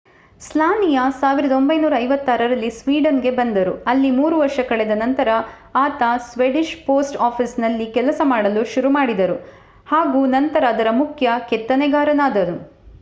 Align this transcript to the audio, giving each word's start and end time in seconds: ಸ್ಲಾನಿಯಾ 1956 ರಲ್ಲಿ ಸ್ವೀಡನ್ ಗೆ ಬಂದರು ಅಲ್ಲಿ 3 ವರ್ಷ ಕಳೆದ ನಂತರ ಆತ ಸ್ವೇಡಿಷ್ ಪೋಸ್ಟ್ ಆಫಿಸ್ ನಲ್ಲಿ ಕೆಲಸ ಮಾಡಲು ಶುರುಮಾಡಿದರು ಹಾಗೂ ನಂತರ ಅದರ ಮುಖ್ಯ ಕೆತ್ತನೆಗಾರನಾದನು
ಸ್ಲಾನಿಯಾ 0.41 1.01
1956 1.15 2.37
ರಲ್ಲಿ 2.43 2.69
ಸ್ವೀಡನ್ 2.77 3.19
ಗೆ 3.25 3.31
ಬಂದರು 3.31 3.73
ಅಲ್ಲಿ 3.85 4.09
3 4.13 4.39
ವರ್ಷ 4.41 4.65
ಕಳೆದ 4.69 4.95
ನಂತರ 5.01 5.35
ಆತ 5.75 6.01
ಸ್ವೇಡಿಷ್ 6.29 6.73
ಪೋಸ್ಟ್ 6.87 7.19
ಆಫಿಸ್ 7.27 7.55
ನಲ್ಲಿ 7.59 7.87
ಕೆಲಸ 7.91 8.21
ಮಾಡಲು 8.25 8.63
ಶುರುಮಾಡಿದರು 8.73 9.37
ಹಾಗೂ 9.87 10.21
ನಂತರ 10.35 10.65
ಅದರ 10.73 10.91
ಮುಖ್ಯ 11.03 11.37
ಕೆತ್ತನೆಗಾರನಾದನು 11.51 12.57